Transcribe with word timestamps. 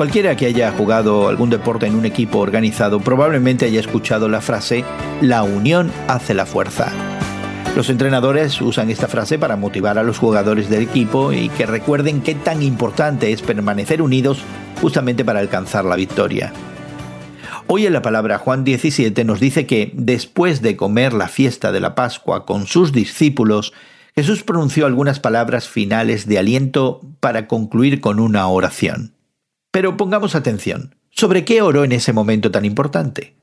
Cualquiera 0.00 0.34
que 0.34 0.46
haya 0.46 0.72
jugado 0.72 1.28
algún 1.28 1.50
deporte 1.50 1.84
en 1.84 1.94
un 1.94 2.06
equipo 2.06 2.38
organizado 2.38 3.00
probablemente 3.00 3.66
haya 3.66 3.80
escuchado 3.80 4.30
la 4.30 4.40
frase 4.40 4.82
la 5.20 5.42
unión 5.42 5.92
hace 6.08 6.32
la 6.32 6.46
fuerza. 6.46 6.90
Los 7.76 7.90
entrenadores 7.90 8.62
usan 8.62 8.88
esta 8.88 9.08
frase 9.08 9.38
para 9.38 9.56
motivar 9.56 9.98
a 9.98 10.02
los 10.02 10.16
jugadores 10.16 10.70
del 10.70 10.84
equipo 10.84 11.34
y 11.34 11.50
que 11.50 11.66
recuerden 11.66 12.22
qué 12.22 12.34
tan 12.34 12.62
importante 12.62 13.30
es 13.30 13.42
permanecer 13.42 14.00
unidos 14.00 14.38
justamente 14.80 15.22
para 15.22 15.40
alcanzar 15.40 15.84
la 15.84 15.96
victoria. 15.96 16.54
Hoy 17.66 17.84
en 17.84 17.92
la 17.92 18.00
palabra 18.00 18.38
Juan 18.38 18.64
17 18.64 19.22
nos 19.26 19.38
dice 19.38 19.66
que 19.66 19.92
después 19.92 20.62
de 20.62 20.78
comer 20.78 21.12
la 21.12 21.28
fiesta 21.28 21.72
de 21.72 21.80
la 21.80 21.94
Pascua 21.94 22.46
con 22.46 22.66
sus 22.66 22.92
discípulos, 22.92 23.74
Jesús 24.14 24.44
pronunció 24.44 24.86
algunas 24.86 25.20
palabras 25.20 25.68
finales 25.68 26.26
de 26.26 26.38
aliento 26.38 27.02
para 27.20 27.46
concluir 27.46 28.00
con 28.00 28.18
una 28.18 28.48
oración. 28.48 29.19
Pero 29.70 29.96
pongamos 29.96 30.34
atención, 30.34 30.96
¿sobre 31.10 31.44
qué 31.44 31.62
oró 31.62 31.84
en 31.84 31.92
ese 31.92 32.12
momento 32.12 32.50
tan 32.50 32.64
importante? 32.64 33.36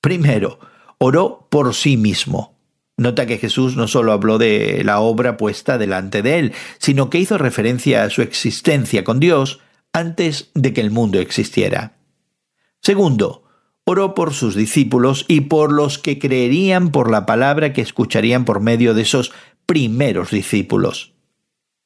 Primero, 0.00 0.58
oró 0.98 1.46
por 1.50 1.74
sí 1.74 1.96
mismo. 1.96 2.54
Nota 2.96 3.26
que 3.26 3.38
Jesús 3.38 3.76
no 3.76 3.88
solo 3.88 4.12
habló 4.12 4.38
de 4.38 4.82
la 4.84 5.00
obra 5.00 5.36
puesta 5.36 5.78
delante 5.78 6.22
de 6.22 6.38
él, 6.38 6.52
sino 6.78 7.10
que 7.10 7.18
hizo 7.18 7.38
referencia 7.38 8.04
a 8.04 8.10
su 8.10 8.22
existencia 8.22 9.02
con 9.02 9.18
Dios 9.18 9.60
antes 9.92 10.50
de 10.54 10.72
que 10.72 10.80
el 10.80 10.90
mundo 10.90 11.18
existiera. 11.18 11.96
Segundo, 12.82 13.44
oró 13.84 14.14
por 14.14 14.34
sus 14.34 14.54
discípulos 14.54 15.24
y 15.26 15.42
por 15.42 15.72
los 15.72 15.98
que 15.98 16.18
creerían 16.18 16.90
por 16.90 17.10
la 17.10 17.26
palabra 17.26 17.72
que 17.72 17.80
escucharían 17.80 18.44
por 18.44 18.60
medio 18.60 18.92
de 18.92 19.02
esos 19.02 19.32
primeros 19.66 20.30
discípulos. 20.30 21.13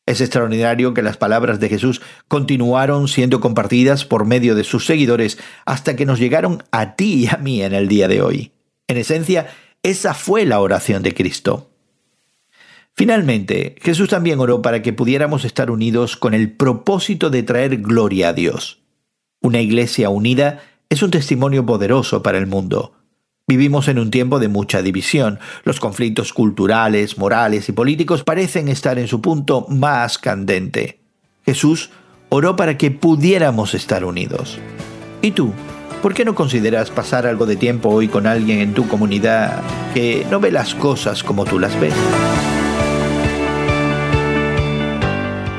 Es 0.09 0.23
extraordinario 0.23 0.95
que 0.95 1.03
las 1.03 1.19
palabras 1.19 1.61
de 1.61 1.69
Jesús 1.69 2.01
continuaron 2.29 3.09
siendo 3.09 3.41
compartidas 3.41 4.07
por 4.07 4.25
medio 4.25 4.55
de 4.55 4.65
sus 4.65 4.87
seguidores 4.87 5.37
hasta 5.67 5.97
que 5.97 6.07
nos 6.07 6.19
llegaron 6.19 6.63
a 6.71 6.97
ti 6.97 7.25
y 7.25 7.27
a 7.27 7.37
mí 7.37 7.61
en 7.63 7.75
el 7.75 7.89
día 7.89 8.09
de 8.09 8.23
hoy. 8.23 8.53
En 8.87 8.97
esencia, 8.97 9.49
esa 9.83 10.15
fue 10.15 10.47
la 10.47 10.61
oración 10.61 11.03
de 11.03 11.13
Cristo. 11.13 11.69
Finalmente, 12.95 13.77
Jesús 13.83 14.09
también 14.09 14.41
oró 14.41 14.63
para 14.63 14.81
que 14.81 14.95
pudiéramos 14.95 15.45
estar 15.45 15.71
unidos 15.71 16.17
con 16.17 16.33
el 16.33 16.53
propósito 16.53 17.29
de 17.29 17.43
traer 17.43 17.77
gloria 17.77 18.31
a 18.31 18.33
Dios. 18.33 18.79
Una 19.43 19.61
iglesia 19.61 20.09
unida 20.09 20.63
es 20.89 21.03
un 21.03 21.11
testimonio 21.11 21.67
poderoso 21.67 22.23
para 22.23 22.39
el 22.39 22.47
mundo. 22.47 22.95
Vivimos 23.49 23.89
en 23.89 23.99
un 23.99 24.11
tiempo 24.11 24.39
de 24.39 24.49
mucha 24.49 24.83
división. 24.83 25.39
Los 25.65 25.81
conflictos 25.81 26.35
culturales, 26.35 27.17
morales 27.17 27.67
y 27.71 27.73
políticos 27.73 28.23
parecen 28.23 28.69
estar 28.69 28.99
en 28.99 29.09
su 29.09 29.23
punto 29.23 29.65
más 29.71 30.19
candente. 30.19 31.01
Jesús 31.47 31.89
oró 32.29 32.57
para 32.57 32.77
que 32.77 32.91
pudiéramos 32.91 33.73
estar 33.73 34.05
unidos. 34.05 34.59
¿Y 35.23 35.31
tú? 35.31 35.55
¿Por 36.03 36.13
qué 36.13 36.27
no 36.27 36.35
consideras 36.35 36.91
pasar 36.91 37.27
algo 37.27 37.47
de 37.47 37.57
tiempo 37.57 37.89
hoy 37.89 38.09
con 38.09 38.27
alguien 38.27 38.59
en 38.61 38.75
tu 38.75 38.87
comunidad 38.87 39.63
que 39.95 40.27
no 40.31 40.41
ve 40.41 40.53
las 40.53 40.75
cosas 40.75 41.25
como 41.25 41.47
tú 41.47 41.59
las 41.59 41.81
ves? 41.81 41.95